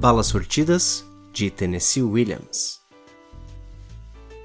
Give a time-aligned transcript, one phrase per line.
[0.00, 2.80] Balas Sortidas, de Tennessee Williams.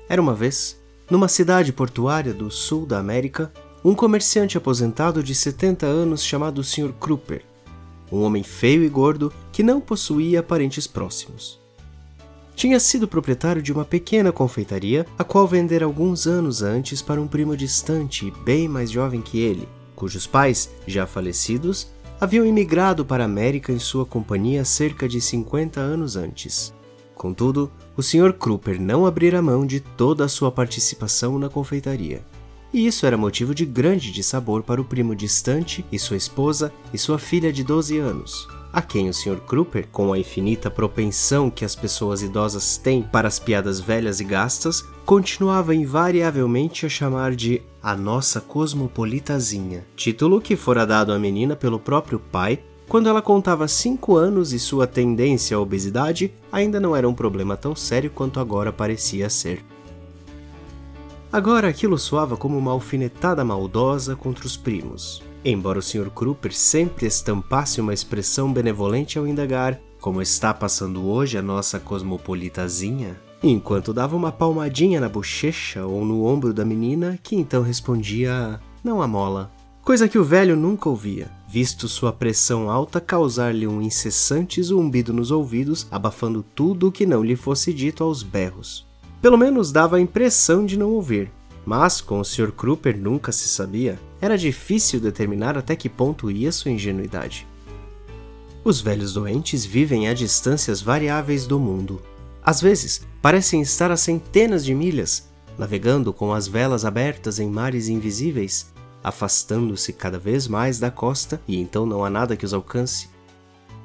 [0.09, 0.77] Era uma vez,
[1.09, 6.91] numa cidade portuária do sul da América, um comerciante aposentado de 70 anos chamado Sr.
[6.99, 7.45] Kruper,
[8.11, 11.57] um homem feio e gordo que não possuía parentes próximos.
[12.53, 17.29] Tinha sido proprietário de uma pequena confeitaria, a qual vendera alguns anos antes para um
[17.29, 21.94] primo distante e bem mais jovem que ele, cujos pais, já falecidos,
[22.25, 26.73] haviam imigrado para a América em sua companhia cerca de 50 anos antes.
[27.13, 28.33] Contudo, o Sr.
[28.33, 32.25] Kruper não abrira mão de toda a sua participação na confeitaria.
[32.73, 36.97] E isso era motivo de grande dissabor para o primo distante e sua esposa e
[36.97, 39.37] sua filha de 12 anos, a quem o Sr.
[39.37, 44.25] Kruper, com a infinita propensão que as pessoas idosas têm para as piadas velhas e
[44.25, 51.55] gastas, continuava invariavelmente a chamar de a nossa cosmopolitazinha, título que fora dado à menina
[51.55, 56.93] pelo próprio pai quando ela contava 5 anos e sua tendência à obesidade ainda não
[56.93, 59.63] era um problema tão sério quanto agora parecia ser.
[61.31, 65.23] Agora aquilo soava como uma alfinetada maldosa contra os primos.
[65.47, 66.09] Embora o Sr.
[66.09, 73.15] Kruper sempre estampasse uma expressão benevolente ao indagar como está passando hoje a nossa cosmopolitazinha,
[73.43, 79.03] enquanto dava uma palmadinha na bochecha ou no ombro da menina, que então respondia: Não
[79.03, 79.51] amola.
[79.83, 85.29] Coisa que o velho nunca ouvia, visto sua pressão alta causar-lhe um incessante zumbido nos
[85.29, 88.87] ouvidos, abafando tudo o que não lhe fosse dito aos berros.
[89.21, 91.31] Pelo menos dava a impressão de não ouvir,
[91.65, 92.51] mas com o Sr.
[92.51, 97.47] Kruper nunca se sabia, era difícil determinar até que ponto ia sua ingenuidade.
[98.63, 102.01] Os velhos doentes vivem a distâncias variáveis do mundo.
[102.43, 107.87] Às vezes, parecem estar a centenas de milhas, navegando com as velas abertas em mares
[107.87, 108.73] invisíveis,
[109.03, 113.07] afastando-se cada vez mais da costa e então não há nada que os alcance.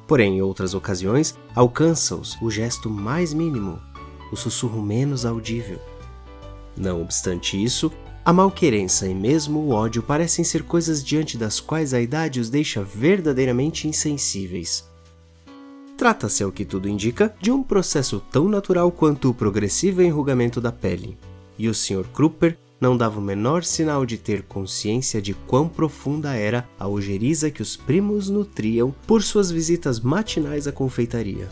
[0.09, 3.79] Porém, em outras ocasiões, alcança-os o gesto mais mínimo,
[4.33, 5.79] o sussurro menos audível.
[6.75, 7.93] Não obstante isso,
[8.31, 12.49] a malquerença e mesmo o ódio parecem ser coisas diante das quais a idade os
[12.49, 14.89] deixa verdadeiramente insensíveis.
[15.99, 20.71] Trata-se, ao que tudo indica, de um processo tão natural quanto o progressivo enrugamento da
[20.71, 21.19] pele,
[21.59, 22.05] e o Sr.
[22.15, 27.51] Kruper não dava o menor sinal de ter consciência de quão profunda era a ojeriza
[27.51, 31.49] que os primos nutriam por suas visitas matinais à confeitaria.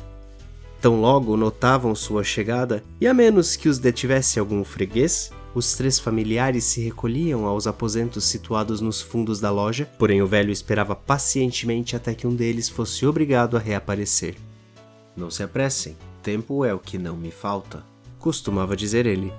[0.81, 5.99] Tão logo notavam sua chegada, e a menos que os detivesse algum freguês, os três
[5.99, 11.97] familiares se recolhiam aos aposentos situados nos fundos da loja, porém o velho esperava pacientemente
[11.97, 14.37] até que um deles fosse obrigado a reaparecer.
[15.17, 17.85] Não se apressem, tempo é o que não me falta,
[18.19, 19.33] costumava dizer ele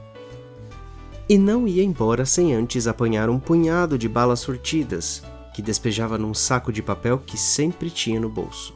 [1.30, 5.22] e não ia embora sem antes apanhar um punhado de balas sortidas,
[5.54, 8.74] que despejava num saco de papel que sempre tinha no bolso.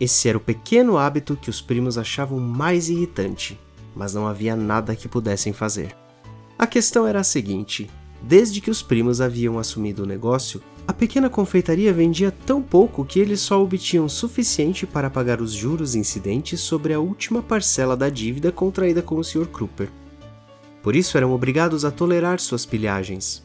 [0.00, 3.58] Esse era o pequeno hábito que os primos achavam mais irritante,
[3.94, 6.01] mas não havia nada que pudessem fazer.
[6.62, 7.90] A questão era a seguinte:
[8.22, 13.18] desde que os primos haviam assumido o negócio, a pequena confeitaria vendia tão pouco que
[13.18, 18.52] eles só obtinham suficiente para pagar os juros incidentes sobre a última parcela da dívida
[18.52, 19.48] contraída com o Sr.
[19.48, 19.88] Kruper.
[20.84, 23.42] Por isso eram obrigados a tolerar suas pilhagens.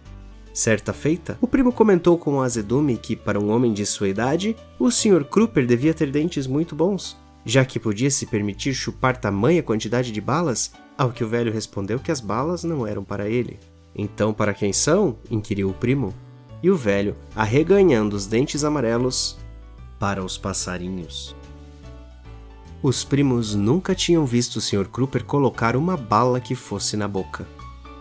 [0.54, 4.92] Certa feita, o primo comentou com azedume que, para um homem de sua idade, o
[4.92, 5.24] Sr.
[5.24, 10.22] Kruper devia ter dentes muito bons, já que podia se permitir chupar tamanha quantidade de
[10.22, 13.60] balas, ao que o velho respondeu que as balas não eram para ele.
[13.96, 15.18] Então, para quem são?
[15.30, 16.14] inquiriu o primo.
[16.62, 19.38] E o velho, arreganhando os dentes amarelos,
[20.00, 21.36] para os passarinhos.
[22.82, 24.88] Os primos nunca tinham visto o Sr.
[24.88, 27.48] Kruper colocar uma bala que fosse na boca.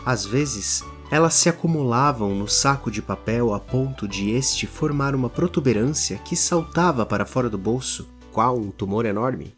[0.04, 5.30] Às vezes, elas se acumulavam no saco de papel a ponto de este formar uma
[5.30, 9.54] protuberância que saltava para fora do bolso, qual um tumor enorme.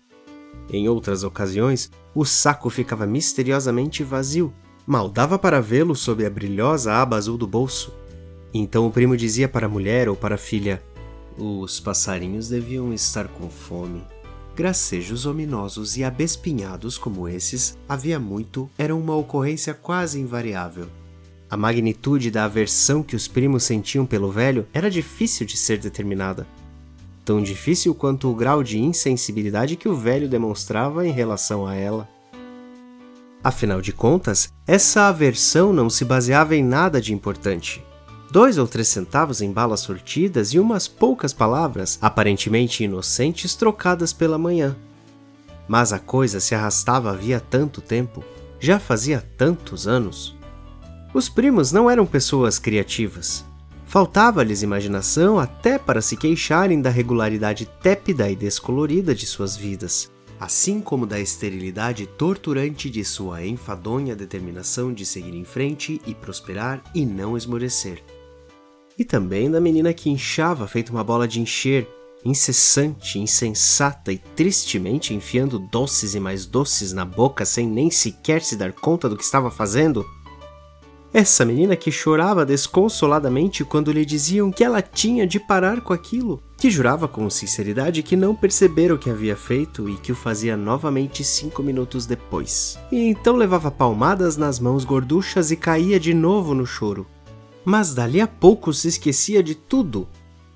[0.71, 4.53] Em outras ocasiões, o saco ficava misteriosamente vazio,
[4.85, 7.95] mal dava para vê-lo sob a brilhosa aba azul do bolso.
[8.53, 10.83] Então o primo dizia para a mulher ou para a filha:
[11.39, 14.03] Os passarinhos deviam estar com fome.
[14.57, 20.89] Gracejos ominosos e abespinhados como esses, havia muito, eram uma ocorrência quase invariável.
[21.49, 26.49] A magnitude da aversão que os primos sentiam pelo velho era difícil de ser determinada.
[27.29, 32.09] Tão difícil quanto o grau de insensibilidade que o velho demonstrava em relação a ela.
[33.45, 37.85] Afinal de contas, essa aversão não se baseava em nada de importante
[38.31, 44.39] dois ou três centavos em balas sortidas e umas poucas palavras, aparentemente inocentes, trocadas pela
[44.39, 44.75] manhã.
[45.69, 48.25] Mas a coisa se arrastava havia tanto tempo,
[48.59, 50.35] já fazia tantos anos.
[51.13, 53.45] Os primos não eram pessoas criativas.
[53.89, 60.11] Faltava-lhes imaginação até para se queixarem da regularidade tépida e descolorida de suas vidas.
[60.41, 66.83] assim como da esterilidade torturante de sua enfadonha determinação de seguir em frente e prosperar
[66.95, 68.03] e não esmorecer.
[68.97, 71.89] E também da menina que inchava feito uma bola de encher,
[72.25, 78.57] incessante, insensata e tristemente enfiando doces e mais doces na boca sem nem sequer se
[78.57, 80.05] dar conta do que estava fazendo.
[81.13, 86.43] Essa menina que chorava desconsoladamente quando lhe diziam que ela tinha de parar com aquilo,
[86.57, 90.57] que jurava com sinceridade que não percebera o que havia feito e que o fazia
[90.57, 92.79] novamente cinco minutos depois.
[92.93, 97.07] E então levava palmadas nas mãos gorduchas e caía de novo no choro.
[97.65, 100.07] Mas dali a pouco se esquecia de tudo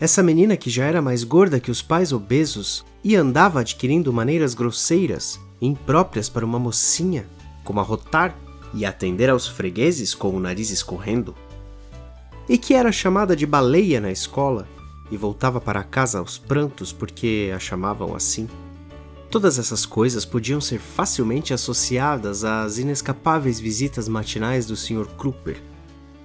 [0.03, 4.53] essa menina, que já era mais gorda que os pais obesos e andava adquirindo maneiras
[4.53, 7.25] grosseiras, impróprias para uma mocinha,
[7.63, 8.37] como arrotar
[8.75, 11.35] e atender aos fregueses com o nariz escorrendo,
[12.49, 14.67] e que era chamada de baleia na escola
[15.11, 18.49] e voltava para casa aos prantos porque a chamavam assim.
[19.31, 25.07] Todas essas coisas podiam ser facilmente associadas às inescapáveis visitas matinais do Sr.
[25.17, 25.63] Kruper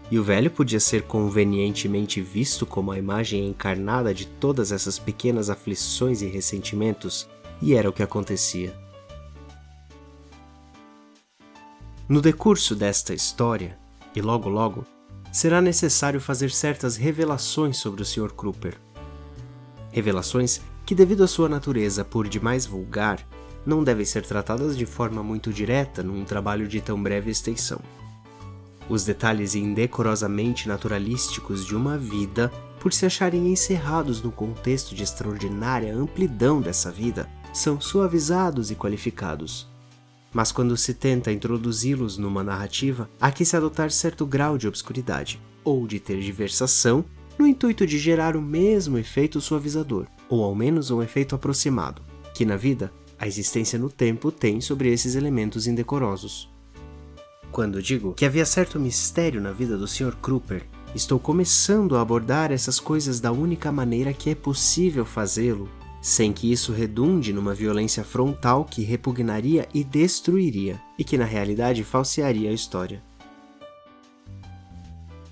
[0.09, 5.49] e o velho podia ser convenientemente visto como a imagem encarnada de todas essas pequenas
[5.49, 7.27] aflições e ressentimentos,
[7.61, 8.73] e era o que acontecia.
[12.09, 13.77] No decurso desta história,
[14.15, 14.85] e logo logo,
[15.29, 18.31] será necessário fazer certas revelações sobre o Sr.
[18.31, 18.79] Kruper.
[19.91, 23.27] Revelações que, devido à sua natureza por demais vulgar,
[23.65, 27.81] não devem ser tratadas de forma muito direta num trabalho de tão breve extensão.
[28.87, 32.49] Os detalhes indecorosamente naturalísticos de uma vida,
[32.79, 39.67] por se acharem encerrados no contexto de extraordinária amplidão dessa vida, são suavizados e qualificados.
[40.37, 45.41] Mas quando se tenta introduzi-los numa narrativa, há que se adotar certo grau de obscuridade,
[45.63, 47.03] ou de tergiversação,
[47.39, 52.03] no intuito de gerar o mesmo efeito suavizador, ou ao menos um efeito aproximado,
[52.35, 56.47] que na vida a existência no tempo tem sobre esses elementos indecorosos.
[57.51, 60.15] Quando digo que havia certo mistério na vida do Sr.
[60.21, 65.67] Kruper, estou começando a abordar essas coisas da única maneira que é possível fazê-lo,
[66.07, 71.83] sem que isso redunde numa violência frontal que repugnaria e destruiria, e que na realidade
[71.83, 73.03] falsearia a história.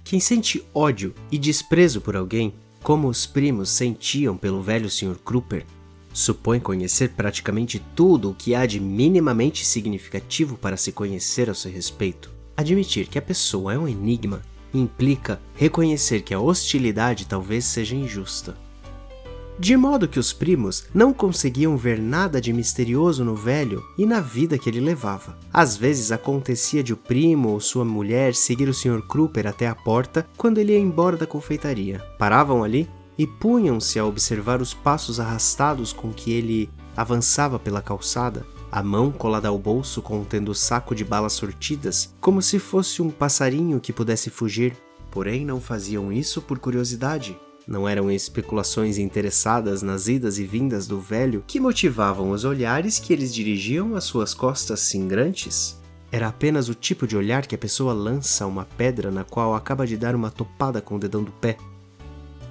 [0.04, 5.18] Quem sente ódio e desprezo por alguém, como os primos sentiam pelo velho Sr.
[5.24, 5.66] Kruper,
[6.13, 11.72] supõe conhecer praticamente tudo o que há de minimamente significativo para se conhecer ao seu
[11.72, 12.30] respeito.
[12.57, 14.42] Admitir que a pessoa é um enigma
[14.74, 18.65] implica reconhecer que a hostilidade talvez seja injusta.
[19.57, 24.19] De modo que os primos não conseguiam ver nada de misterioso no velho e na
[24.19, 25.38] vida que ele levava.
[25.52, 29.02] Às vezes acontecia de o primo ou sua mulher seguir o Sr.
[29.07, 32.00] Kruper até a porta quando ele ia embora da confeitaria.
[32.19, 38.46] Paravam ali e punham-se a observar os passos arrastados com que ele avançava pela calçada,
[38.69, 43.10] a mão colada ao bolso contendo o saco de balas sortidas, como se fosse um
[43.10, 44.75] passarinho que pudesse fugir.
[45.10, 47.40] Porém, não faziam isso por curiosidade.
[47.68, 53.12] Não eram especulações interessadas nas idas e vindas do velho que motivavam os olhares que
[53.12, 55.80] eles dirigiam às suas costas singrantes.
[56.12, 59.56] Era apenas o tipo de olhar que a pessoa lança a uma pedra na qual
[59.56, 61.58] acaba de dar uma topada com o dedão do pé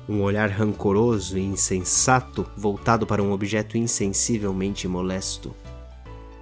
[0.08, 5.55] um olhar rancoroso e insensato voltado para um objeto insensivelmente molesto.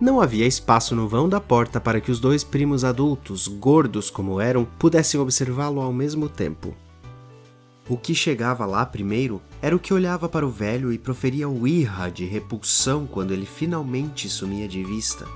[0.00, 4.40] Não havia espaço no vão da porta para que os dois primos adultos, gordos como
[4.40, 6.74] eram, pudessem observá-lo ao mesmo tempo.
[7.88, 11.66] O que chegava lá primeiro era o que olhava para o velho e proferia o
[11.66, 15.26] irra de repulsão quando ele finalmente sumia de vista.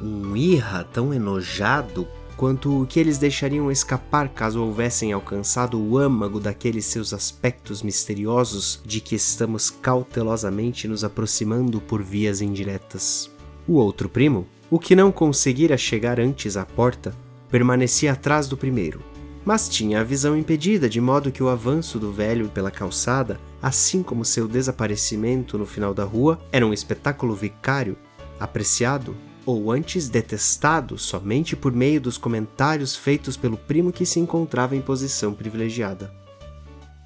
[0.00, 6.38] Um irra tão enojado quanto o que eles deixariam escapar caso houvessem alcançado o âmago
[6.38, 13.28] daqueles seus aspectos misteriosos de que estamos cautelosamente nos aproximando por vias indiretas.
[13.66, 17.12] O outro primo, o que não conseguira chegar antes à porta,
[17.50, 19.02] permanecia atrás do primeiro,
[19.48, 24.02] mas tinha a visão impedida de modo que o avanço do velho pela calçada, assim
[24.02, 27.96] como seu desaparecimento no final da rua, era um espetáculo vicário,
[28.38, 34.76] apreciado ou antes detestado somente por meio dos comentários feitos pelo primo que se encontrava
[34.76, 36.12] em posição privilegiada.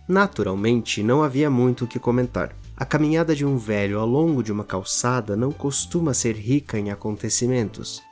[0.09, 2.57] Naturalmente, não havia muito o que comentar.
[2.77, 6.91] A caminhada de um velho ao longo de uma calçada não costuma ser rica em
[6.91, 8.03] acontecimentos.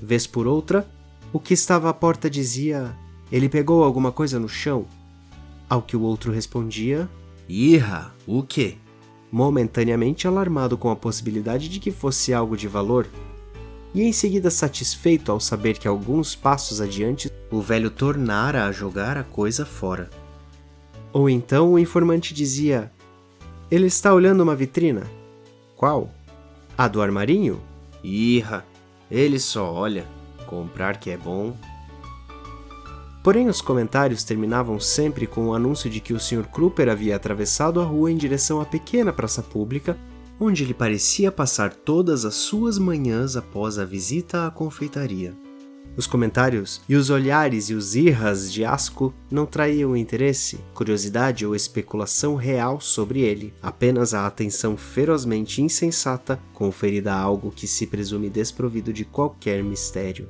[0.00, 0.88] Vez por outra,
[1.30, 2.96] o que estava à porta dizia:
[3.30, 4.86] Ele pegou alguma coisa no chão?
[5.68, 7.08] Ao que o outro respondia:
[7.48, 8.76] Irra, o quê?
[9.30, 13.06] Momentaneamente alarmado com a possibilidade de que fosse algo de valor,
[13.94, 19.16] e em seguida satisfeito ao saber que alguns passos adiante o velho tornara a jogar
[19.16, 20.08] a coisa fora.
[21.12, 22.90] Ou então o informante dizia:
[23.70, 25.06] Ele está olhando uma vitrina.
[25.76, 26.10] Qual?
[26.76, 27.60] A do armarinho?
[28.02, 28.64] Irra,
[29.10, 30.06] ele só olha.
[30.46, 31.56] Comprar que é bom.
[33.22, 36.48] Porém, os comentários terminavam sempre com o anúncio de que o Sr.
[36.50, 39.98] Kruper havia atravessado a rua em direção à pequena praça pública,
[40.38, 45.34] onde ele parecia passar todas as suas manhãs após a visita à confeitaria.
[45.96, 51.54] Os comentários e os olhares e os irras de asco não traíam interesse, curiosidade ou
[51.54, 58.30] especulação real sobre ele, apenas a atenção ferozmente insensata conferida a algo que se presume
[58.30, 60.26] desprovido de qualquer mistério.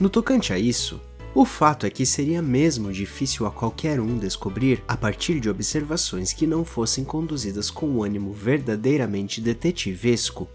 [0.00, 1.00] No tocante a isso,
[1.34, 6.32] o fato é que seria mesmo difícil a qualquer um descobrir, a partir de observações
[6.32, 10.48] que não fossem conduzidas com um ânimo verdadeiramente detetivesco,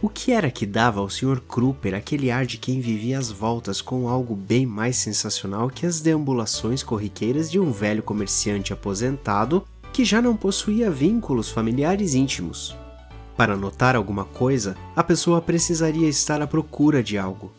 [0.00, 1.40] o que era que dava ao Sr.
[1.40, 6.00] Kruper aquele ar de quem vivia às voltas com algo bem mais sensacional que as
[6.00, 12.76] deambulações corriqueiras de um velho comerciante aposentado que já não possuía vínculos familiares íntimos?
[13.36, 17.50] Para notar alguma coisa, a pessoa precisaria estar à procura de algo.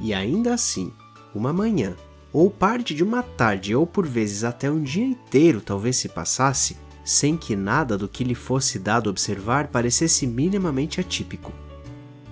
[0.00, 0.92] E ainda assim,
[1.34, 1.94] uma manhã,
[2.32, 6.76] ou parte de uma tarde, ou por vezes até um dia inteiro talvez se passasse,
[7.04, 11.52] sem que nada do que lhe fosse dado observar parecesse minimamente atípico.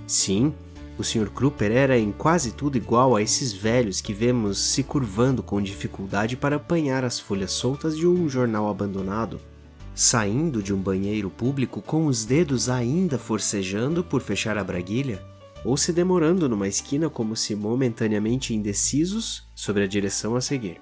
[0.07, 0.55] Sim,
[0.99, 1.31] o Sr.
[1.31, 6.37] Kruper era em quase tudo igual a esses velhos que vemos se curvando com dificuldade
[6.37, 9.41] para apanhar as folhas soltas de um jornal abandonado,
[9.95, 15.23] saindo de um banheiro público com os dedos ainda forcejando por fechar a braguilha,
[15.65, 20.81] ou se demorando numa esquina como se momentaneamente indecisos sobre a direção a seguir.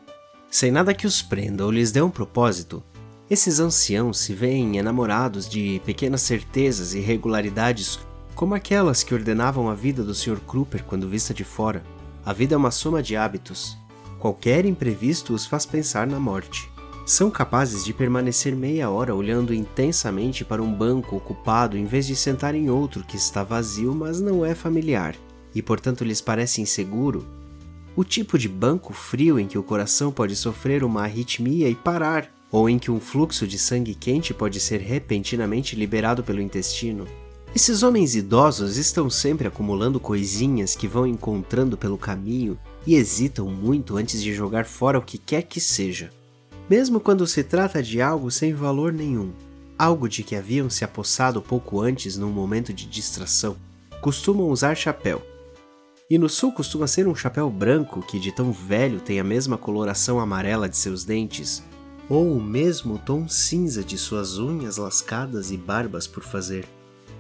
[0.51, 2.83] Sem nada que os prenda ou lhes dê um propósito,
[3.31, 7.99] esses anciãos se veem enamorados de pequenas certezas e regularidades
[8.35, 10.41] como aquelas que ordenavam a vida do Sr.
[10.41, 11.85] Kruper quando vista de fora.
[12.25, 13.77] A vida é uma soma de hábitos.
[14.19, 16.71] Qualquer imprevisto os faz pensar na morte.
[17.09, 22.15] São capazes de permanecer meia hora olhando intensamente para um banco ocupado em vez de
[22.15, 25.17] sentar em outro que está vazio, mas não é familiar,
[25.55, 27.27] e portanto lhes parece inseguro.
[27.97, 32.31] O tipo de banco frio em que o coração pode sofrer uma arritmia e parar,
[32.53, 37.07] ou em que um fluxo de sangue quente pode ser repentinamente liberado pelo intestino.
[37.57, 43.97] Esses homens idosos estão sempre acumulando coisinhas que vão encontrando pelo caminho e hesitam muito
[43.97, 46.11] antes de jogar fora o que quer que seja.
[46.69, 49.33] Mesmo quando se trata de algo sem valor nenhum,
[49.79, 53.57] algo de que haviam se apossado pouco antes num momento de distração,
[54.01, 55.23] costumam usar chapéu.
[56.11, 59.59] E no sul costuma ser um chapéu branco que de tão velho tem a mesma
[59.59, 61.63] coloração amarela de seus dentes,
[62.09, 66.67] ou o mesmo tom cinza de suas unhas lascadas e barbas por fazer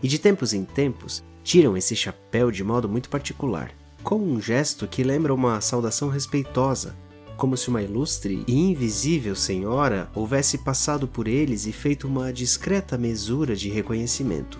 [0.02, 3.70] e de tempos em tempos tiram esse chapéu de modo muito particular,
[4.02, 6.94] com um gesto que lembra uma saudação respeitosa,
[7.38, 12.98] como se uma ilustre e invisível senhora houvesse passado por eles e feito uma discreta
[12.98, 14.58] mesura de reconhecimento.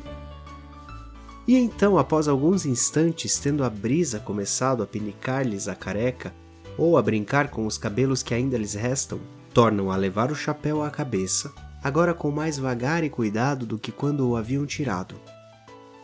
[1.47, 6.33] E então, após alguns instantes, tendo a brisa começado a pinicar-lhes a careca,
[6.79, 9.19] ou a brincar com os cabelos que ainda lhes restam,
[9.53, 13.93] tornam a levar o chapéu à cabeça agora com mais vagar e cuidado do que
[13.93, 15.15] quando o haviam tirado.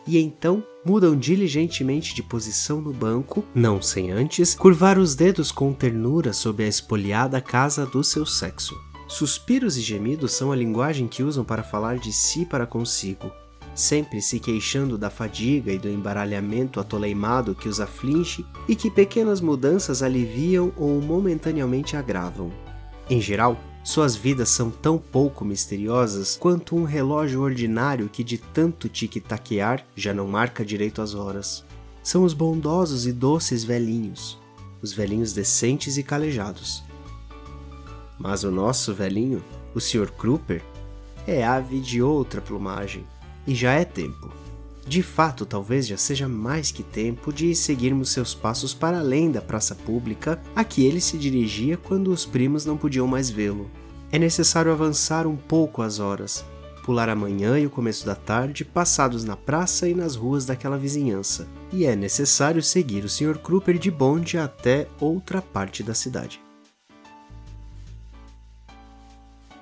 [0.07, 5.73] E então mudam diligentemente de posição no banco, não sem antes curvar os dedos com
[5.73, 8.75] ternura sob a espoliada casa do seu sexo.
[9.07, 13.31] Suspiros e gemidos são a linguagem que usam para falar de si para consigo,
[13.75, 19.41] sempre se queixando da fadiga e do embaralhamento atoleimado que os aflige e que pequenas
[19.41, 22.51] mudanças aliviam ou momentaneamente agravam.
[23.09, 28.89] Em geral, suas vidas são tão pouco misteriosas quanto um relógio ordinário que de tanto
[28.89, 31.63] tic-taquear já não marca direito as horas.
[32.01, 34.39] São os bondosos e doces velhinhos,
[34.81, 36.83] os velhinhos decentes e calejados.
[38.17, 39.43] Mas o nosso velhinho,
[39.75, 40.11] o Sr.
[40.11, 40.63] Kruper,
[41.27, 43.05] é ave de outra plumagem,
[43.45, 44.44] e já é tempo.
[44.87, 49.41] De fato, talvez já seja mais que tempo de seguirmos seus passos para além da
[49.41, 53.69] praça pública a que ele se dirigia quando os primos não podiam mais vê-lo.
[54.11, 56.45] É necessário avançar um pouco as horas,
[56.83, 60.77] pular a manhã e o começo da tarde passados na praça e nas ruas daquela
[60.77, 63.39] vizinhança, e é necessário seguir o Sr.
[63.39, 66.39] Kruper de bonde até outra parte da cidade.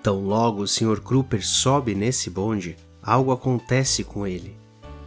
[0.04, 1.00] Tão logo o Sr.
[1.00, 4.63] Kruper sobe nesse bonde, algo acontece com ele.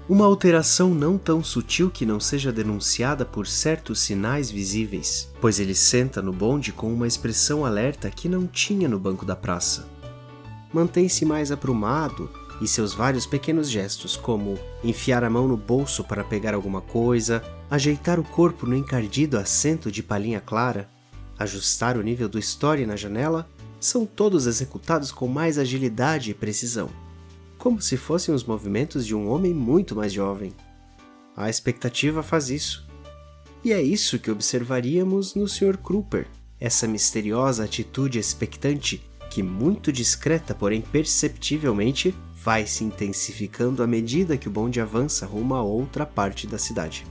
[0.08, 5.74] Uma alteração não tão sutil que não seja denunciada por certos sinais visíveis, pois ele
[5.74, 9.88] senta no bonde com uma expressão alerta que não tinha no banco da praça.
[10.72, 12.30] Mantém-se mais aprumado
[12.62, 17.42] e seus vários pequenos gestos, como enfiar a mão no bolso para pegar alguma coisa,
[17.68, 20.88] ajeitar o corpo no encardido assento de palhinha clara,
[21.36, 23.44] ajustar o nível do story na janela,
[23.80, 26.88] são todos executados com mais agilidade e precisão.
[27.58, 30.52] Como se fossem os movimentos de um homem muito mais jovem.
[31.36, 32.86] A expectativa faz isso.
[33.64, 35.76] E é isso que observaríamos no Sr.
[35.76, 36.26] Kruper,
[36.60, 44.48] essa misteriosa atitude expectante que, muito discreta, porém perceptivelmente, vai se intensificando à medida que
[44.48, 47.04] o bonde avança rumo a outra parte da cidade.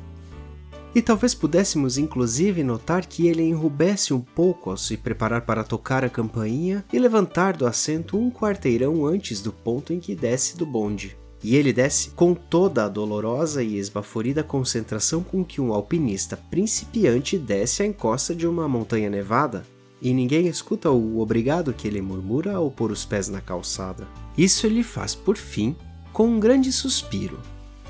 [0.96, 6.06] E talvez pudéssemos inclusive notar que ele enrubesce um pouco ao se preparar para tocar
[6.06, 10.66] a campainha e levantar do assento um quarteirão antes do ponto em que desce do
[10.66, 11.18] bonde.
[11.44, 17.38] E ele desce com toda a dolorosa e esbaforida concentração com que um alpinista principiante
[17.38, 19.66] desce a encosta de uma montanha nevada,
[20.02, 24.08] e ninguém escuta o obrigado que ele murmura ao pôr os pés na calçada.
[24.38, 25.76] Isso ele faz, por fim,
[26.14, 27.40] com um grande suspiro,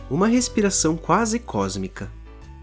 [0.09, 2.12] uma respiração quase cósmica,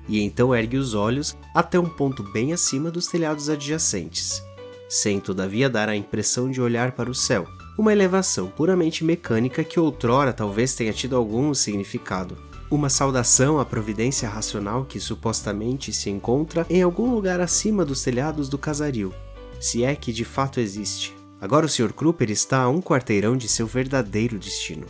[0.09, 4.43] e então ergue os olhos até um ponto bem acima dos telhados adjacentes,
[4.89, 7.47] sem todavia dar a impressão de olhar para o céu,
[7.79, 12.37] uma elevação puramente mecânica que outrora talvez tenha tido algum significado.
[12.71, 18.49] Uma saudação à providência racional que supostamente se encontra em algum lugar acima dos telhados
[18.49, 19.15] do casario,
[19.61, 21.15] se é que de fato existe.
[21.41, 21.93] Agora o Sr.
[21.93, 24.87] Kruper está a um quarteirão de seu verdadeiro destino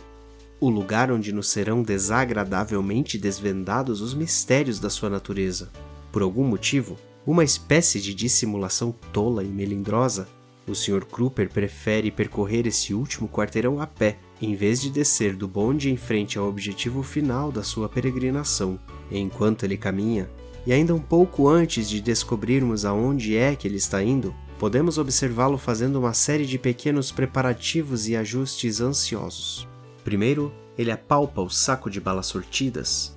[0.65, 5.69] o lugar onde nos serão desagradavelmente desvendados os mistérios da sua natureza.
[6.09, 10.25] Por algum motivo, uma espécie de dissimulação tola e melindrosa,
[10.65, 11.03] o Sr.
[11.03, 15.97] Kruper prefere percorrer esse último quarteirão a pé, em vez de descer do bonde em
[15.97, 18.79] frente ao objetivo final da sua peregrinação.
[19.11, 20.29] Enquanto ele caminha,
[20.65, 25.57] e ainda um pouco antes de descobrirmos aonde é que ele está indo, podemos observá-lo
[25.57, 29.72] fazendo uma série de pequenos preparativos e ajustes ansiosos.
[30.03, 33.15] Primeiro, ele apalpa o saco de balas sortidas.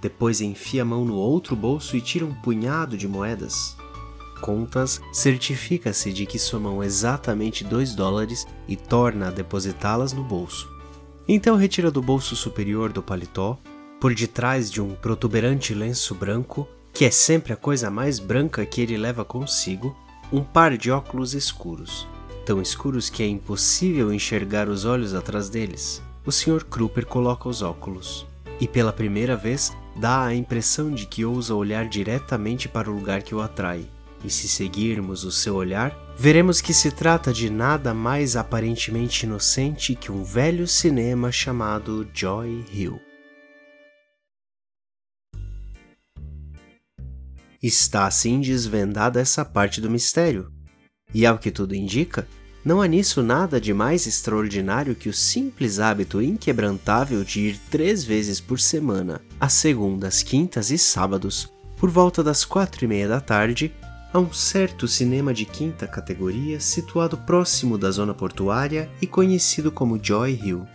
[0.00, 3.76] Depois enfia a mão no outro bolso e tira um punhado de moedas.
[4.40, 10.68] Contas, certifica-se de que somam exatamente 2 dólares e torna a depositá-las no bolso.
[11.26, 13.58] Então retira do bolso superior do paletó,
[14.00, 18.80] por detrás de um protuberante lenço branco, que é sempre a coisa mais branca que
[18.80, 19.96] ele leva consigo,
[20.32, 22.06] um par de óculos escuros,
[22.46, 26.62] tão escuros que é impossível enxergar os olhos atrás deles o Sr.
[26.62, 28.26] Kruper coloca os óculos
[28.60, 33.22] e, pela primeira vez, dá a impressão de que ousa olhar diretamente para o lugar
[33.22, 33.88] que o atrai.
[34.22, 39.94] E se seguirmos o seu olhar, veremos que se trata de nada mais aparentemente inocente
[39.94, 43.00] que um velho cinema chamado Joy Hill.
[47.62, 50.52] Está assim desvendada essa parte do mistério.
[51.14, 52.28] E ao que tudo indica,
[52.68, 58.04] não há nisso nada de mais extraordinário que o simples hábito inquebrantável de ir três
[58.04, 63.22] vezes por semana, às segundas, quintas e sábados, por volta das quatro e meia da
[63.22, 63.72] tarde,
[64.12, 69.98] a um certo cinema de quinta categoria situado próximo da zona portuária e conhecido como
[69.98, 70.66] Joy Hill.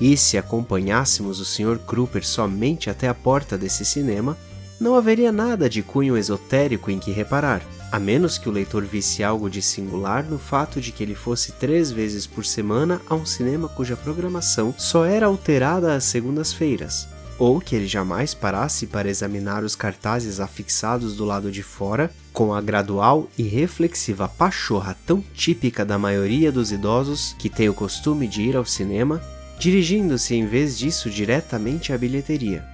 [0.00, 1.80] E se acompanhássemos o Sr.
[1.80, 4.38] Kruper somente até a porta desse cinema,
[4.80, 9.22] não haveria nada de cunho esotérico em que reparar a menos que o leitor visse
[9.22, 13.26] algo de singular no fato de que ele fosse três vezes por semana a um
[13.26, 17.06] cinema cuja programação só era alterada às segundas-feiras,
[17.38, 22.54] ou que ele jamais parasse para examinar os cartazes afixados do lado de fora com
[22.54, 28.26] a gradual e reflexiva pachorra tão típica da maioria dos idosos que tem o costume
[28.26, 29.22] de ir ao cinema,
[29.58, 32.71] dirigindo-se em vez disso diretamente à bilheteria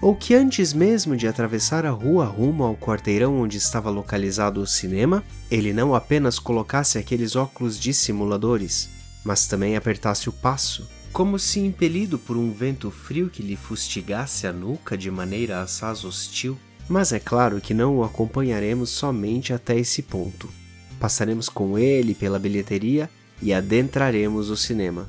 [0.00, 4.66] ou que antes mesmo de atravessar a rua rumo ao quarteirão onde estava localizado o
[4.66, 8.88] cinema, ele não apenas colocasse aqueles óculos dissimuladores,
[9.24, 14.46] mas também apertasse o passo, como se impelido por um vento frio que lhe fustigasse
[14.46, 16.56] a nuca de maneira assaz hostil.
[16.88, 20.48] Mas é claro que não o acompanharemos somente até esse ponto.
[20.98, 23.10] Passaremos com ele pela bilheteria
[23.42, 25.08] e adentraremos o cinema.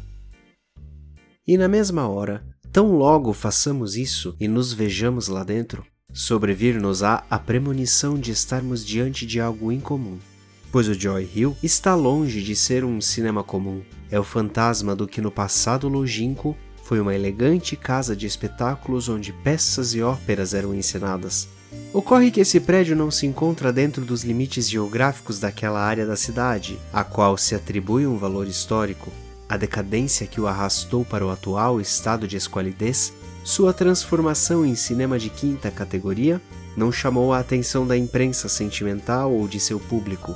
[1.47, 7.39] E na mesma hora, Tão logo façamos isso e nos vejamos lá dentro, sobrevir-nos-á a
[7.39, 10.19] premonição de estarmos diante de algo incomum.
[10.71, 13.81] Pois o Joy Hill está longe de ser um cinema comum.
[14.11, 19.33] É o fantasma do que no passado longínquo foi uma elegante casa de espetáculos onde
[19.33, 21.47] peças e óperas eram encenadas.
[21.91, 26.79] Ocorre que esse prédio não se encontra dentro dos limites geográficos daquela área da cidade,
[26.93, 29.11] a qual se atribui um valor histórico,
[29.49, 33.11] a decadência que o arrastou para o atual estado de esqualidez,
[33.43, 36.39] sua transformação em cinema de quinta categoria
[36.77, 40.35] não chamou a atenção da imprensa sentimental ou de seu público.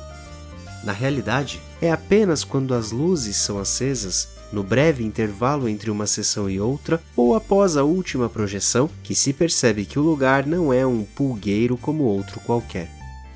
[0.84, 6.50] Na realidade, é apenas quando as luzes são acesas, no breve intervalo entre uma sessão
[6.50, 10.86] e outra, ou após a última projeção, que se percebe que o lugar não é
[10.86, 12.90] um pulgueiro como outro qualquer.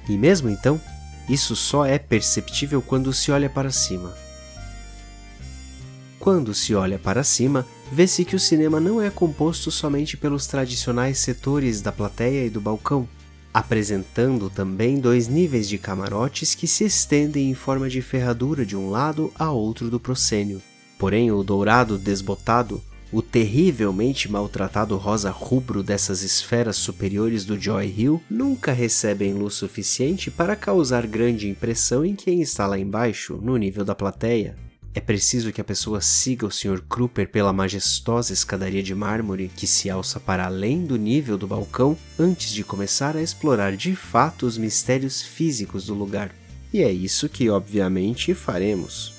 [0.09, 0.81] E mesmo então,
[1.29, 4.26] isso só é perceptível quando se olha para cima.
[6.19, 11.19] Quando se olha para cima, vê-se que o cinema não é composto somente pelos tradicionais
[11.19, 13.07] setores da plateia e do balcão,
[13.53, 18.89] apresentando também dois níveis de camarotes que se estendem em forma de ferradura de um
[18.89, 20.61] lado a outro do proscênio.
[20.97, 28.21] Porém, o dourado desbotado, o terrivelmente maltratado rosa rubro dessas esferas superiores do Joy Hill
[28.29, 33.85] nunca recebem luz suficiente para causar grande impressão em quem está lá embaixo, no nível
[33.85, 34.66] da plateia.
[34.97, 36.81] É preciso que a pessoa siga o Sr.
[36.89, 41.95] Kruper pela majestosa escadaria de mármore que se alça para além do nível do balcão
[42.17, 46.33] antes de começar a explorar de fato os mistérios físicos do lugar.
[46.73, 49.13] E é isso que, obviamente, faremos.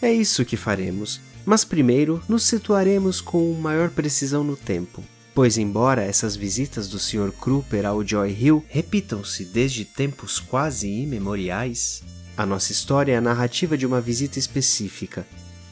[0.00, 5.04] É isso que faremos, mas primeiro nos situaremos com maior precisão no tempo.
[5.34, 7.30] Pois, embora essas visitas do Sr.
[7.38, 12.02] Kruper ao Joy Hill repitam-se desde tempos quase imemoriais,
[12.38, 15.26] a nossa história é a narrativa de uma visita específica,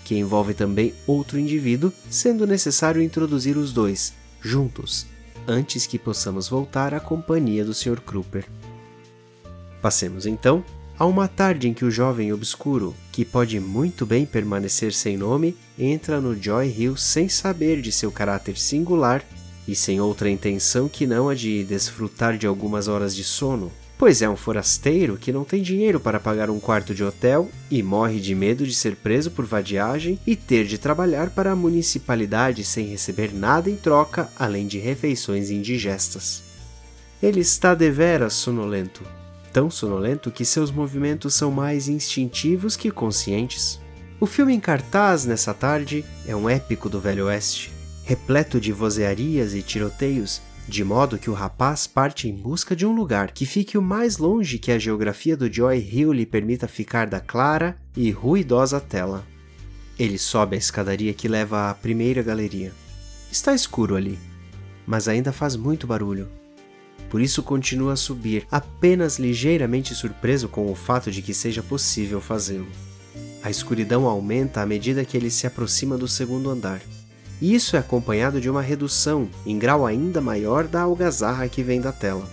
[0.04, 5.06] que envolve também outro indivíduo, sendo necessário introduzir os dois, juntos,
[5.46, 8.00] antes que possamos voltar à companhia do Sr.
[8.00, 8.44] Kruper.
[9.80, 10.64] Passemos então
[10.98, 15.56] a uma tarde em que o jovem obscuro, que pode muito bem permanecer sem nome,
[15.78, 19.24] entra no Joy Hill sem saber de seu caráter singular
[19.68, 24.20] e sem outra intenção que não a de desfrutar de algumas horas de sono pois
[24.20, 28.20] é um forasteiro que não tem dinheiro para pagar um quarto de hotel e morre
[28.20, 32.86] de medo de ser preso por vadiagem e ter de trabalhar para a municipalidade sem
[32.86, 36.42] receber nada em troca além de refeições indigestas.
[37.22, 39.02] Ele está deveras sonolento,
[39.50, 43.80] tão sonolento que seus movimentos são mais instintivos que conscientes.
[44.20, 47.72] O filme em cartaz nessa tarde é um épico do Velho Oeste,
[48.04, 52.92] repleto de vozearias e tiroteios de modo que o rapaz parte em busca de um
[52.92, 57.06] lugar que fique o mais longe que a geografia do Joy Hill lhe permita ficar
[57.06, 59.24] da clara e ruidosa tela.
[59.98, 62.72] Ele sobe a escadaria que leva à primeira galeria.
[63.30, 64.18] Está escuro ali,
[64.84, 66.28] mas ainda faz muito barulho.
[67.08, 72.20] Por isso continua a subir, apenas ligeiramente surpreso com o fato de que seja possível
[72.20, 72.66] fazê-lo.
[73.42, 76.82] A escuridão aumenta à medida que ele se aproxima do segundo andar.
[77.40, 81.92] Isso é acompanhado de uma redução, em grau ainda maior, da algazarra que vem da
[81.92, 82.26] tela.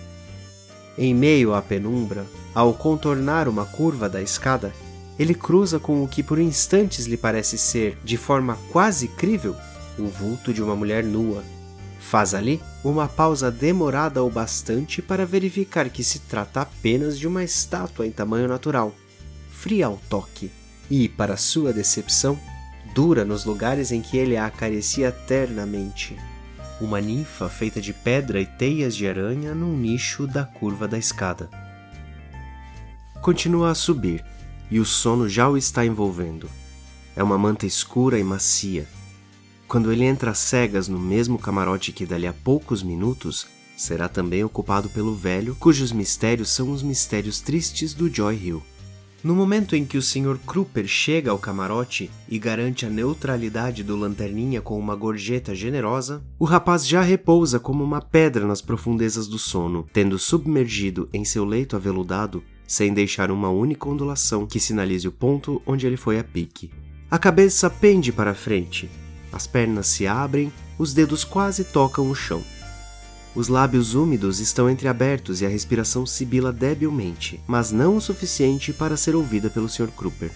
[0.96, 4.72] Em meio à penumbra, ao contornar uma curva da escada,
[5.18, 9.54] ele cruza com o que por instantes lhe parece ser, de forma quase crível,
[9.98, 11.44] o vulto de uma mulher nua.
[12.00, 17.44] Faz ali uma pausa demorada o bastante para verificar que se trata apenas de uma
[17.44, 18.94] estátua em tamanho natural,
[19.50, 20.50] fria ao toque,
[20.90, 22.38] e, para sua decepção,
[22.94, 26.16] dura nos lugares em que ele a acaricia ternamente.
[26.80, 31.50] Uma ninfa feita de pedra e teias de aranha num nicho da curva da escada.
[33.20, 34.24] Continua a subir,
[34.70, 36.48] e o sono já o está envolvendo.
[37.16, 38.86] É uma manta escura e macia.
[39.66, 44.88] Quando ele entra cegas no mesmo camarote que dali a poucos minutos será também ocupado
[44.88, 48.62] pelo velho, cujos mistérios são os mistérios tristes do Joy Hill.
[49.24, 50.38] No momento em que o Sr.
[50.46, 56.44] Kruper chega ao camarote e garante a neutralidade do lanterninha com uma gorjeta generosa, o
[56.44, 61.74] rapaz já repousa como uma pedra nas profundezas do sono, tendo submergido em seu leito
[61.74, 66.70] aveludado sem deixar uma única ondulação que sinalize o ponto onde ele foi a pique.
[67.10, 68.90] A cabeça pende para frente,
[69.32, 72.42] as pernas se abrem, os dedos quase tocam o chão.
[73.34, 78.96] Os lábios úmidos estão entreabertos e a respiração sibila debilmente, mas não o suficiente para
[78.96, 79.88] ser ouvida pelo Sr.
[79.88, 80.30] Kruper.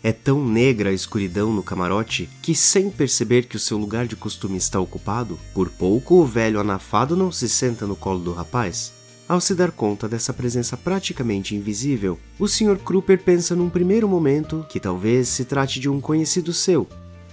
[0.00, 4.14] É tão negra a escuridão no camarote que, sem perceber que o seu lugar de
[4.14, 8.92] costume está ocupado, por pouco o velho anafado não se senta no colo do rapaz.
[9.26, 12.78] Ao se dar conta dessa presença praticamente invisível, o Sr.
[12.78, 16.86] Kruper pensa num primeiro momento que talvez se trate de um conhecido seu,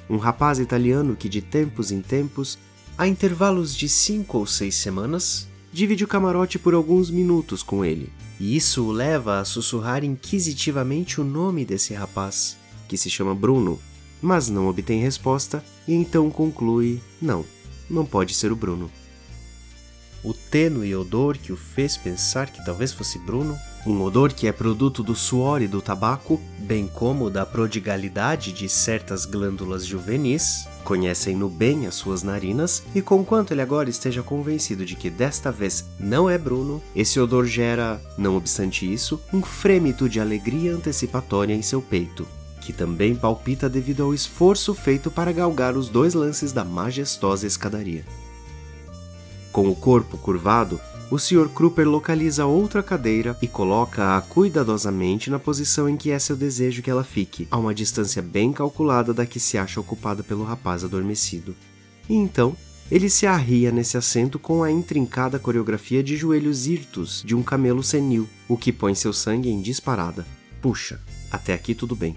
[0.09, 2.57] um rapaz italiano que de tempos em tempos
[3.01, 8.13] a intervalos de cinco ou seis semanas, divide o camarote por alguns minutos com ele,
[8.39, 13.79] e isso o leva a sussurrar inquisitivamente o nome desse rapaz, que se chama Bruno,
[14.21, 17.43] mas não obtém resposta e então conclui: não,
[17.89, 18.91] não pode ser o Bruno.
[20.23, 24.51] O tênue odor que o fez pensar que talvez fosse Bruno um odor que é
[24.51, 31.49] produto do suor e do tabaco, bem como da prodigalidade de certas glândulas juvenis, conhecem-no
[31.49, 36.29] bem as suas narinas, e conquanto ele agora esteja convencido de que desta vez não
[36.29, 41.81] é Bruno, esse odor gera, não obstante isso, um frêmito de alegria antecipatória em seu
[41.81, 42.27] peito,
[42.61, 48.05] que também palpita devido ao esforço feito para galgar os dois lances da majestosa escadaria.
[49.51, 50.79] Com o corpo curvado,
[51.11, 51.49] o Sr.
[51.49, 56.89] Kruper localiza outra cadeira e coloca-a cuidadosamente na posição em que é seu desejo que
[56.89, 61.53] ela fique, a uma distância bem calculada da que se acha ocupada pelo rapaz adormecido.
[62.09, 62.55] E então,
[62.89, 67.83] ele se arria nesse assento com a intrincada coreografia de joelhos hirtos de um camelo
[67.83, 70.25] senil, o que põe seu sangue em disparada.
[70.61, 72.15] Puxa, até aqui tudo bem.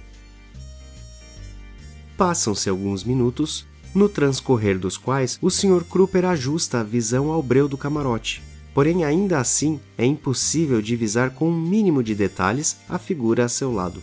[2.17, 5.83] Passam-se alguns minutos, no transcorrer dos quais o Sr.
[5.83, 8.54] Kruper ajusta a visão ao breu do camarote.
[8.75, 13.73] Porém, ainda assim, é impossível divisar com um mínimo de detalhes a figura a seu
[13.73, 14.03] lado.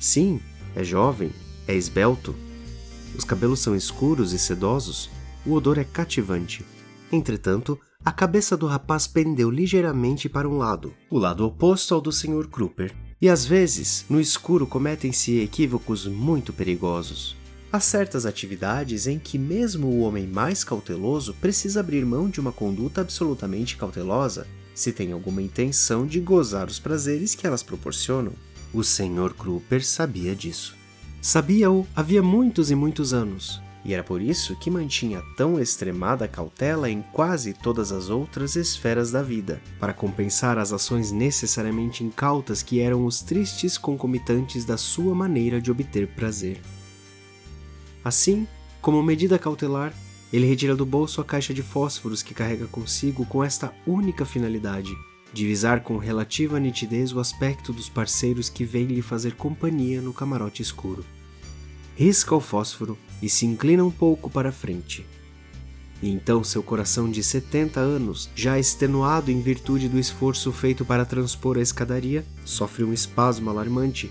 [0.00, 0.40] Sim,
[0.74, 1.30] é jovem,
[1.68, 2.34] é esbelto.
[3.16, 5.10] Os cabelos são escuros e sedosos,
[5.44, 6.64] o odor é cativante.
[7.12, 12.10] Entretanto, a cabeça do rapaz pendeu ligeiramente para um lado, o lado oposto ao do
[12.10, 12.48] Sr.
[12.50, 17.36] Kruper, e às vezes, no escuro cometem-se equívocos muito perigosos.
[17.72, 22.50] Há certas atividades em que mesmo o homem mais cauteloso precisa abrir mão de uma
[22.50, 28.32] conduta absolutamente cautelosa se tem alguma intenção de gozar os prazeres que elas proporcionam.
[28.74, 29.34] O Sr.
[29.38, 30.74] Kruper sabia disso.
[31.22, 36.90] Sabia-o havia muitos e muitos anos, e era por isso que mantinha tão extremada cautela
[36.90, 42.80] em quase todas as outras esferas da vida, para compensar as ações necessariamente incautas que
[42.80, 46.60] eram os tristes concomitantes da sua maneira de obter prazer.
[48.04, 48.46] Assim,
[48.80, 49.94] como medida cautelar,
[50.32, 54.90] ele retira do bolso a caixa de fósforos que carrega consigo com esta única finalidade:
[55.32, 60.62] divisar com relativa nitidez o aspecto dos parceiros que vêm lhe fazer companhia no camarote
[60.62, 61.04] escuro.
[61.96, 65.04] Risca o fósforo e se inclina um pouco para frente.
[66.02, 71.04] E então seu coração de 70 anos, já extenuado em virtude do esforço feito para
[71.04, 74.10] transpor a escadaria, sofre um espasmo alarmante,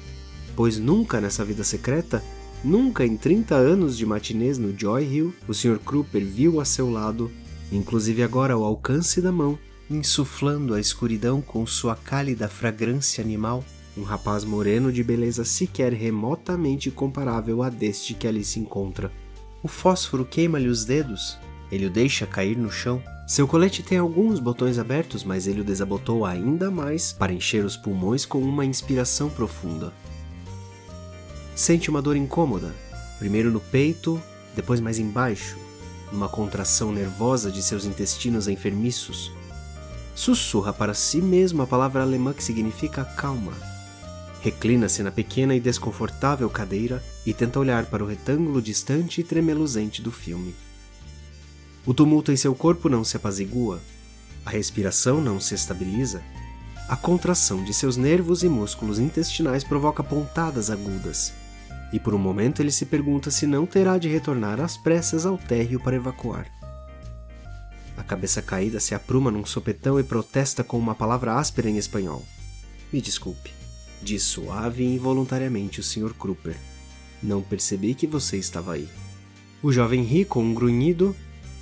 [0.56, 2.23] pois nunca nessa vida secreta,
[2.63, 5.79] nunca em 30 anos de matinês no Joy Hill, o Sr.
[5.79, 7.31] Kruper viu a seu lado,
[7.71, 9.57] inclusive agora ao alcance da mão,
[9.89, 13.63] insuflando a escuridão com sua cálida fragrância animal,
[13.97, 19.11] um rapaz moreno de beleza sequer remotamente comparável a deste que ali se encontra.
[19.61, 21.37] O fósforo queima-lhe os dedos,
[21.71, 23.01] ele o deixa cair no chão.
[23.27, 27.77] Seu colete tem alguns botões abertos, mas ele o desabotou ainda mais para encher os
[27.77, 29.93] pulmões com uma inspiração profunda.
[31.59, 32.73] Sente uma dor incômoda,
[33.17, 34.17] primeiro no peito,
[34.55, 35.57] depois mais embaixo,
[36.09, 39.29] numa contração nervosa de seus intestinos enfermiços.
[40.15, 43.51] Sussurra para si mesmo a palavra alemã que significa calma
[44.39, 50.01] Reclina-se na pequena e desconfortável cadeira e tenta olhar para o retângulo distante e tremeluzente
[50.01, 50.55] do filme.
[51.85, 53.81] O tumulto em seu corpo não se apazigua,
[54.45, 56.23] a respiração não se estabiliza,
[56.87, 61.33] a contração de seus nervos e músculos intestinais provoca pontadas agudas,
[61.91, 65.38] e por um momento ele se pergunta se não terá de retornar às pressas ao
[65.38, 66.47] térreo para evacuar.
[67.97, 72.23] A cabeça caída se apruma num sopetão e protesta com uma palavra áspera em espanhol.
[72.93, 73.52] Me desculpe.
[74.02, 76.13] Diz suave e involuntariamente o Sr.
[76.13, 76.56] Kruper.
[77.21, 78.88] Não percebi que você estava aí.
[79.62, 81.13] O jovem ri com um grunhido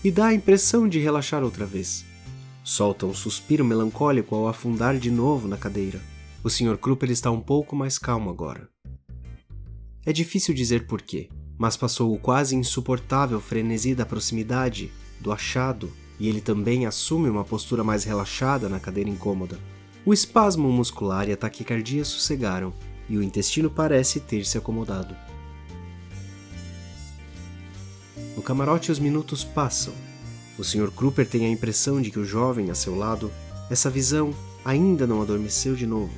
[0.03, 2.05] e dá a impressão de relaxar outra vez.
[2.63, 5.99] Solta um suspiro melancólico ao afundar de novo na cadeira.
[6.43, 6.77] O Sr.
[6.77, 8.69] Kruper está um pouco mais calmo agora.
[10.07, 14.89] É difícil dizer porquê, mas passou o quase insuportável frenesi da proximidade,
[15.19, 19.59] do achado, e ele também assume uma postura mais relaxada na cadeira incômoda.
[20.05, 22.73] O espasmo muscular e a taquicardia sossegaram,
[23.09, 25.13] e o intestino parece ter se acomodado.
[28.33, 29.93] No camarote os minutos passam.
[30.57, 30.89] O Sr.
[30.89, 33.29] Kruper tem a impressão de que o jovem a seu lado,
[33.69, 36.15] essa visão, ainda não adormeceu de novo,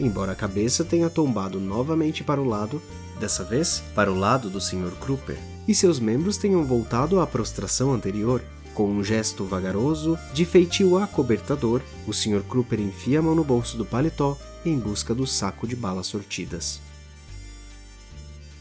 [0.00, 2.82] embora a cabeça tenha tombado novamente para o lado,
[3.20, 4.90] dessa vez para o lado do Sr.
[4.98, 8.42] Kruper, e seus membros tenham voltado à prostração anterior,
[8.74, 12.42] com um gesto vagaroso, de feitio acobertador, o Sr.
[12.42, 16.80] Kruper enfia a mão no bolso do paletó em busca do saco de balas sortidas.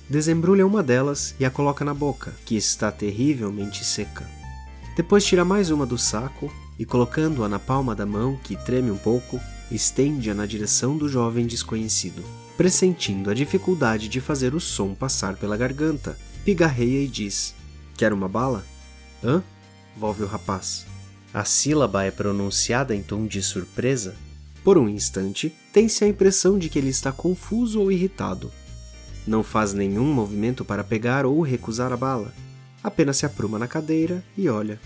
[0.10, 4.28] Desembrulha uma delas e a coloca na boca, que está terrivelmente seca.
[4.96, 8.98] Depois tira mais uma do saco e, colocando-a na palma da mão, que treme um
[8.98, 9.40] pouco,
[9.72, 12.24] estende-a na direção do jovem desconhecido.
[12.60, 17.56] Pressentindo a dificuldade de fazer o som passar pela garganta, pigarreia e diz:
[17.96, 18.66] Quer uma bala?
[19.24, 19.42] Hã?
[19.96, 20.86] volve o rapaz.
[21.34, 24.14] A sílaba é pronunciada em tom de surpresa.
[24.62, 28.52] Por um instante, tem-se a impressão de que ele está confuso ou irritado.
[29.26, 32.34] Não faz nenhum movimento para pegar ou recusar a bala.
[32.84, 34.82] Apenas se apruma na cadeira e olha.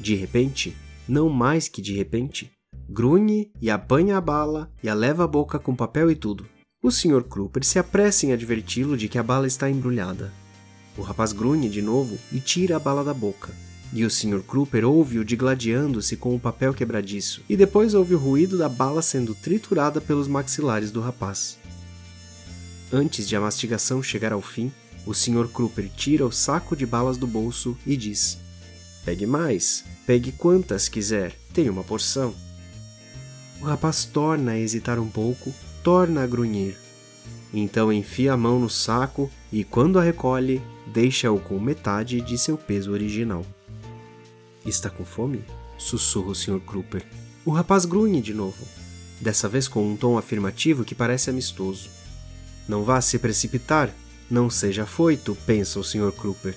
[0.00, 0.74] De repente,
[1.06, 2.50] não mais que de repente,
[2.88, 6.46] grunhe e apanha a bala e a leva à boca com papel e tudo.
[6.82, 7.22] O Sr.
[7.24, 10.32] Kruper se apressa em adverti-lo de que a bala está embrulhada.
[10.96, 13.52] O rapaz grunhe de novo e tira a bala da boca.
[13.92, 14.40] e o Sr.
[14.46, 19.34] Kruper ouve-o digladiando-se com o papel quebradiço, e depois ouve o ruído da bala sendo
[19.34, 21.58] triturada pelos maxilares do rapaz.
[22.92, 24.72] Antes de a mastigação chegar ao fim,
[25.04, 25.48] o Sr.
[25.52, 28.38] Kruper tira o saco de balas do bolso e diz:
[29.04, 32.32] Pegue mais, pegue quantas quiser, tem uma porção.
[33.60, 36.76] O rapaz torna a hesitar um pouco, torna a grunhir.
[37.52, 42.56] Então enfia a mão no saco e, quando a recolhe, deixa-o com metade de seu
[42.56, 43.44] peso original.
[44.64, 45.42] Está com fome?
[45.80, 46.60] sussurra o Sr.
[46.60, 47.04] Kruper.
[47.44, 48.62] O rapaz grunhe de novo,
[49.20, 51.88] dessa vez com um tom afirmativo que parece amistoso.
[52.68, 53.92] Não vá se precipitar,
[54.30, 56.12] não seja foito, pensa o Sr.
[56.12, 56.54] Kruper.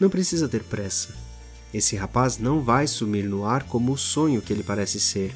[0.00, 1.14] Não precisa ter pressa.
[1.72, 5.34] Esse rapaz não vai sumir no ar como o sonho que ele parece ser.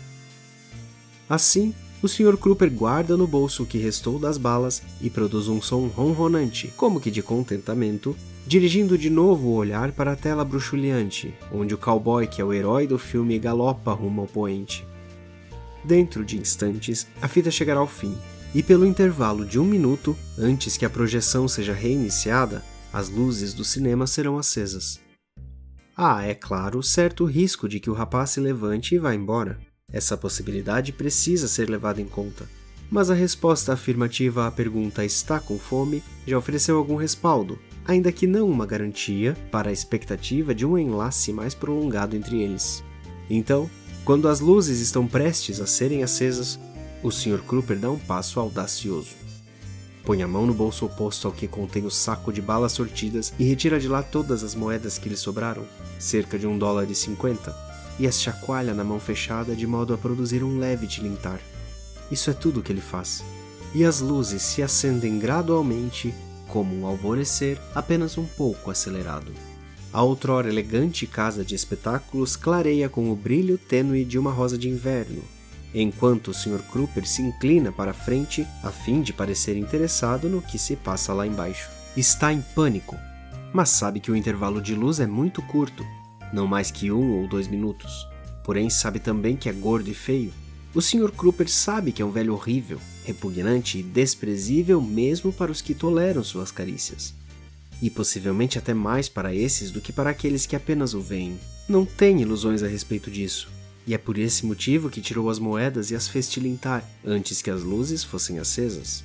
[1.28, 2.36] Assim, o Sr.
[2.36, 7.00] Kruper guarda no bolso o que restou das balas e produz um som ronronante, como
[7.00, 12.26] que de contentamento, dirigindo de novo o olhar para a tela bruxuleante, onde o cowboy,
[12.26, 14.86] que é o herói do filme, galopa rumo ao poente.
[15.84, 18.16] Dentro de instantes, a fita chegará ao fim,
[18.54, 23.64] e pelo intervalo de um minuto, antes que a projeção seja reiniciada, as luzes do
[23.64, 25.00] cinema serão acesas.
[25.96, 29.58] Há, é claro, certo risco de que o rapaz se levante e vá embora.
[29.96, 32.46] Essa possibilidade precisa ser levada em conta.
[32.90, 38.26] Mas a resposta afirmativa à pergunta está com fome já ofereceu algum respaldo, ainda que
[38.26, 42.84] não uma garantia para a expectativa de um enlace mais prolongado entre eles.
[43.30, 43.70] Então,
[44.04, 46.60] quando as luzes estão prestes a serem acesas,
[47.02, 47.40] o Sr.
[47.46, 49.16] Kruper dá um passo audacioso.
[50.04, 53.44] Põe a mão no bolso oposto ao que contém o saco de balas sortidas e
[53.44, 55.64] retira de lá todas as moedas que lhe sobraram,
[55.98, 57.65] cerca de um dólar e cinquenta,
[57.98, 61.40] e as chacoalha na mão fechada de modo a produzir um leve tilintar.
[62.10, 63.24] Isso é tudo o que ele faz.
[63.74, 66.14] E as luzes se acendem gradualmente
[66.48, 69.32] como um alvorecer apenas um pouco acelerado.
[69.92, 74.68] A outrora elegante casa de espetáculos clareia com o brilho tênue de uma rosa de
[74.68, 75.22] inverno,
[75.74, 76.62] enquanto o Sr.
[76.70, 81.26] Kruper se inclina para frente a fim de parecer interessado no que se passa lá
[81.26, 81.70] embaixo.
[81.96, 82.96] Está em pânico,
[83.52, 85.84] mas sabe que o intervalo de luz é muito curto,
[86.32, 88.06] não mais que um ou dois minutos.
[88.44, 90.32] Porém, sabe também que é gordo e feio.
[90.74, 91.10] O Sr.
[91.10, 96.22] Kruper sabe que é um velho horrível, repugnante e desprezível mesmo para os que toleram
[96.22, 97.14] suas carícias.
[97.80, 101.38] E possivelmente até mais para esses do que para aqueles que apenas o veem.
[101.68, 103.48] Não tem ilusões a respeito disso.
[103.86, 107.50] E é por esse motivo que tirou as moedas e as fez tilintar antes que
[107.50, 109.04] as luzes fossem acesas.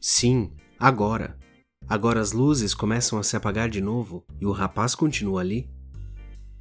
[0.00, 1.36] Sim, agora.
[1.88, 5.68] Agora as luzes começam a se apagar de novo e o rapaz continua ali.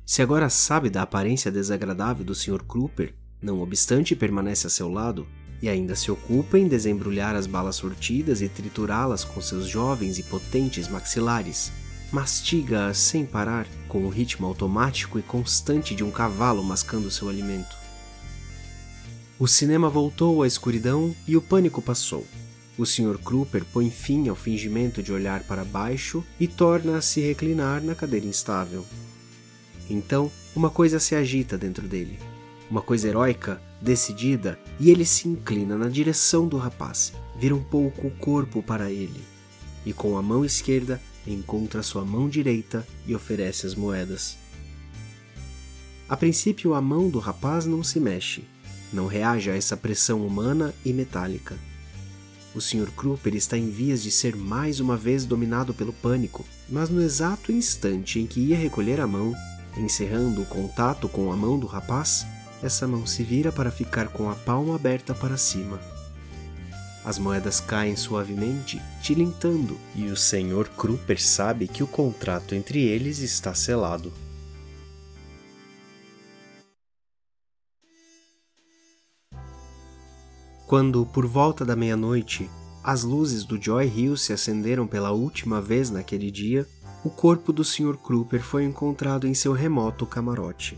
[0.10, 2.63] Se agora sabe da aparência desagradável do Sr.
[2.63, 5.28] Kruper, não obstante permanece a seu lado,
[5.62, 10.24] e ainda se ocupa em desembrulhar as balas sortidas e triturá-las com seus jovens e
[10.24, 11.72] potentes maxilares.
[12.12, 17.78] Mastiga-as sem parar, com o ritmo automático e constante de um cavalo mascando seu alimento.
[19.38, 22.26] O cinema voltou à escuridão e o pânico passou.
[22.80, 23.19] O Sr.
[23.24, 27.93] Kruper põe fim ao fingimento de olhar para baixo e torna a se reclinar na
[27.93, 28.84] cadeira instável.
[29.89, 32.19] Então, uma coisa se agita dentro dele
[32.69, 38.08] uma coisa heróica, decidida, e ele se inclina na direção do rapaz, vira um pouco
[38.08, 39.21] o corpo para ele,
[39.86, 44.38] e com a mão esquerda encontra sua mão direita e oferece as moedas.
[46.08, 48.43] A princípio, a mão do rapaz não se mexe,
[48.93, 51.56] não reage a essa pressão humana e metálica.
[52.56, 52.89] O Sr.
[52.95, 57.52] Kruper está em vias de ser mais uma vez dominado pelo pânico, mas no exato
[57.52, 59.36] instante em que ia recolher a mão,
[59.80, 62.26] encerrando o contato com a mão do rapaz,
[62.62, 65.80] essa mão se vira para ficar com a palma aberta para cima.
[67.04, 70.70] As moedas caem suavemente, tilintando, e o Sr.
[70.78, 74.12] Kru percebe que o contrato entre eles está selado.
[80.68, 82.48] Quando, por volta da meia-noite,
[82.84, 86.68] as luzes do Joy Hill se acenderam pela última vez naquele dia,
[87.04, 87.98] o corpo do Sr.
[87.98, 90.78] Kruper foi encontrado em seu remoto camarote.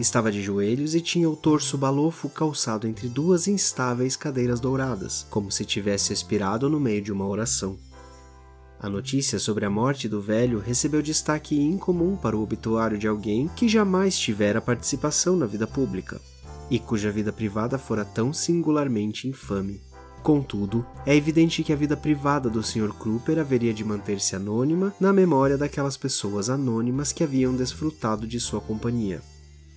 [0.00, 5.52] Estava de joelhos e tinha o torso balofo calçado entre duas instáveis cadeiras douradas, como
[5.52, 7.78] se tivesse expirado no meio de uma oração.
[8.80, 13.46] A notícia sobre a morte do velho recebeu destaque incomum para o obituário de alguém
[13.48, 16.18] que jamais tivera participação na vida pública
[16.70, 19.82] e cuja vida privada fora tão singularmente infame.
[20.22, 22.92] Contudo, é evidente que a vida privada do Sr.
[22.92, 28.60] Kruper haveria de manter-se anônima na memória daquelas pessoas anônimas que haviam desfrutado de sua
[28.60, 29.22] companhia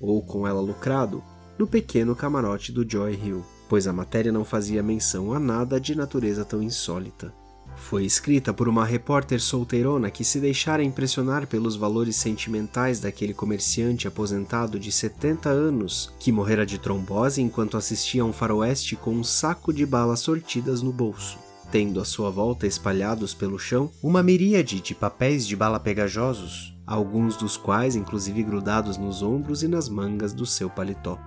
[0.04, 1.24] ou com ela lucrado,
[1.58, 5.96] no pequeno camarote do Joy Hill, pois a matéria não fazia menção a nada de
[5.96, 7.34] natureza tão insólita.
[7.76, 14.08] Foi escrita por uma repórter solteirona que se deixara impressionar pelos valores sentimentais daquele comerciante
[14.08, 19.24] aposentado de 70 anos que morrera de trombose enquanto assistia a um faroeste com um
[19.24, 21.38] saco de balas sortidas no bolso
[21.74, 27.36] tendo à sua volta espalhados pelo chão uma miríade de papéis de bala pegajosos, alguns
[27.36, 31.18] dos quais inclusive grudados nos ombros e nas mangas do seu paletó.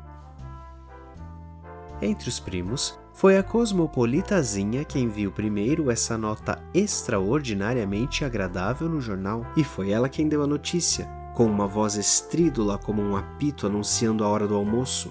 [2.00, 9.46] Entre os primos, foi a cosmopolitazinha quem viu primeiro essa nota extraordinariamente agradável no jornal,
[9.56, 14.22] e foi ela quem deu a notícia, com uma voz estrídula como um apito anunciando
[14.22, 15.10] a hora do almoço.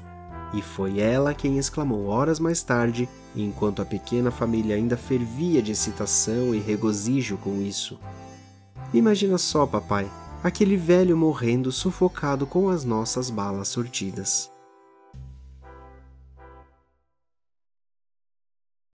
[0.53, 5.71] E foi ela quem exclamou horas mais tarde, enquanto a pequena família ainda fervia de
[5.71, 7.99] excitação e regozijo com isso.
[8.93, 10.07] Imagina só, papai,
[10.43, 14.54] aquele velho morrendo sufocado com as nossas balas sortidas.